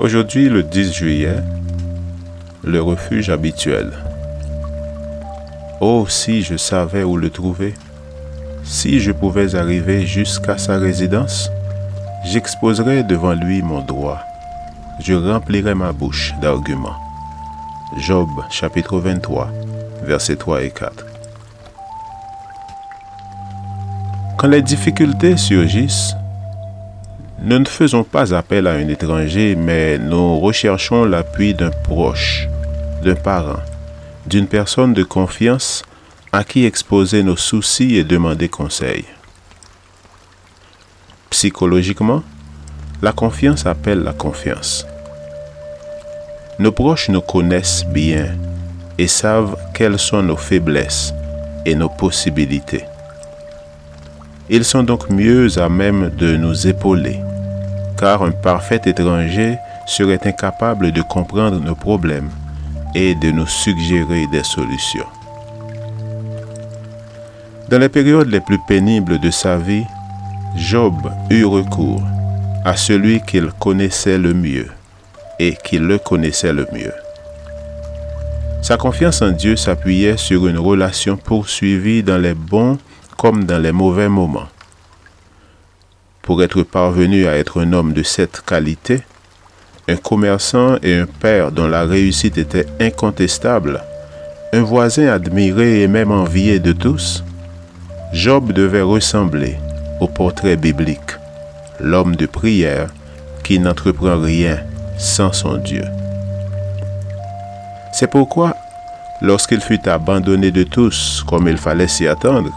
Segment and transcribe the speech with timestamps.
[0.00, 1.36] Aujourd'hui, le 10 juillet,
[2.64, 3.92] le refuge habituel.
[5.82, 7.74] Oh, si je savais où le trouver,
[8.64, 11.50] si je pouvais arriver jusqu'à sa résidence,
[12.24, 14.22] j'exposerais devant lui mon droit,
[15.00, 16.96] je remplirais ma bouche d'arguments.
[17.98, 19.50] Job chapitre 23,
[20.04, 21.04] versets 3 et 4.
[24.38, 26.14] Quand les difficultés surgissent,
[27.42, 32.46] nous ne faisons pas appel à un étranger, mais nous recherchons l'appui d'un proche,
[33.02, 33.60] d'un parent,
[34.26, 35.82] d'une personne de confiance
[36.32, 39.06] à qui exposer nos soucis et demander conseil.
[41.30, 42.22] Psychologiquement,
[43.00, 44.86] la confiance appelle la confiance.
[46.58, 48.36] Nos proches nous connaissent bien
[48.98, 51.14] et savent quelles sont nos faiblesses
[51.64, 52.84] et nos possibilités.
[54.50, 57.18] Ils sont donc mieux à même de nous épauler
[58.00, 62.30] car un parfait étranger serait incapable de comprendre nos problèmes
[62.94, 65.06] et de nous suggérer des solutions.
[67.68, 69.84] Dans les périodes les plus pénibles de sa vie,
[70.56, 70.94] Job
[71.28, 72.02] eut recours
[72.64, 74.68] à celui qu'il connaissait le mieux
[75.38, 76.94] et qui le connaissait le mieux.
[78.62, 82.78] Sa confiance en Dieu s'appuyait sur une relation poursuivie dans les bons
[83.16, 84.48] comme dans les mauvais moments.
[86.30, 89.02] Pour être parvenu à être un homme de cette qualité,
[89.88, 93.82] un commerçant et un père dont la réussite était incontestable,
[94.52, 97.24] un voisin admiré et même envié de tous,
[98.12, 99.56] Job devait ressembler
[100.00, 101.18] au portrait biblique,
[101.80, 102.90] l'homme de prière
[103.42, 104.60] qui n'entreprend rien
[104.98, 105.82] sans son Dieu.
[107.92, 108.54] C'est pourquoi,
[109.20, 112.52] lorsqu'il fut abandonné de tous comme il fallait s'y attendre,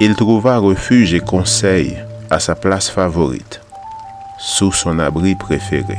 [0.00, 1.98] il trouva refuge et conseil
[2.32, 3.60] à sa place favorite,
[4.38, 5.98] sous son abri préféré.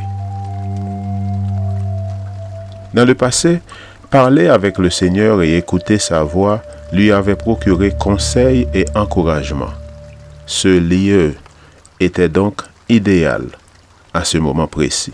[2.96, 3.62] Dans le passé,
[4.10, 9.70] parler avec le Seigneur et écouter sa voix lui avait procuré conseil et encouragement.
[10.48, 11.36] Ce lieu
[12.00, 13.46] était donc idéal
[14.12, 15.14] à ce moment précis.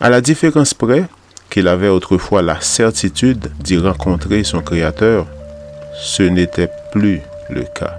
[0.00, 1.06] À la différence près
[1.50, 5.26] qu'il avait autrefois la certitude d'y rencontrer son Créateur,
[6.00, 7.98] ce n'était plus le cas.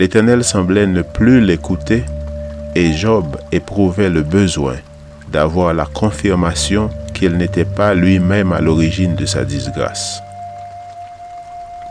[0.00, 2.04] L'Éternel semblait ne plus l'écouter
[2.74, 4.76] et Job éprouvait le besoin
[5.30, 10.22] d'avoir la confirmation qu'il n'était pas lui-même à l'origine de sa disgrâce.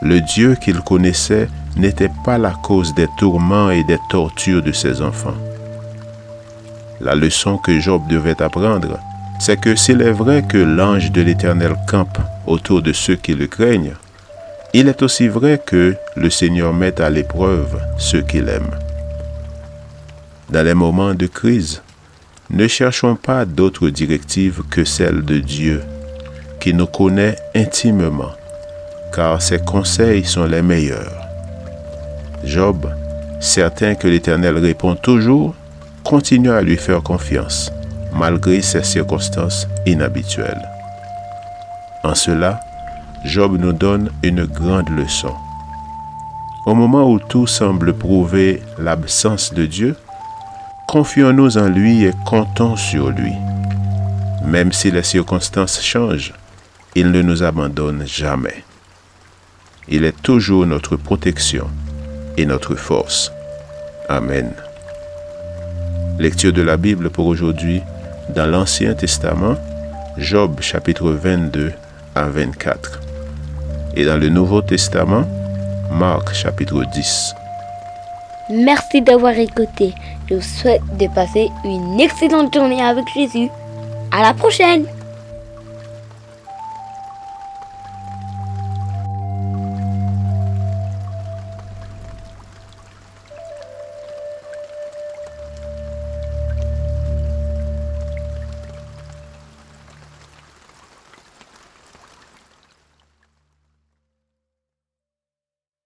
[0.02, 5.04] Le Dieu qu'il connaissait n'était pas la cause des tourments et des tortures de ses
[5.04, 5.38] enfants.
[7.02, 8.98] La leçon que Job devait apprendre,
[9.40, 13.46] c'est que s'il est vrai que l'ange de l'Éternel campe autour de ceux qui le
[13.46, 13.94] craignent,
[14.74, 18.70] il est aussi vrai que le Seigneur met à l'épreuve ceux qu'il aime.
[20.50, 21.82] Dans les moments de crise,
[22.50, 25.84] ne cherchons pas d'autres directives que celles de Dieu,
[26.60, 28.32] qui nous connaît intimement,
[29.14, 31.26] car ses conseils sont les meilleurs.
[32.44, 32.88] Job,
[33.40, 35.56] certain que l'Éternel répond toujours,
[36.04, 37.72] continue à lui faire confiance,
[38.14, 40.68] malgré ces circonstances inhabituelles.
[42.04, 42.60] En cela,
[43.26, 45.34] Job nous donne une grande leçon.
[46.66, 49.96] Au moment où tout semble prouver l'absence de Dieu,
[50.88, 53.34] confions-nous en lui et comptons sur lui.
[54.46, 56.34] Même si les circonstances changent,
[56.96, 58.64] il ne nous abandonne jamais.
[59.90, 61.68] Il est toujours notre protection
[62.38, 63.32] et notre force.
[64.08, 64.52] Amen.
[66.20, 67.82] Lecture de la Bible pour aujourd'hui
[68.34, 69.56] dans l'Ancien Testament,
[70.18, 71.74] Job chapitre 22
[72.16, 73.09] à 24
[74.00, 75.26] et dans le Nouveau Testament,
[75.92, 77.36] Marc chapitre 10.
[78.50, 79.94] Merci d'avoir écouté.
[80.30, 83.50] Je vous souhaite de passer une excellente journée avec Jésus.
[84.12, 84.86] À la prochaine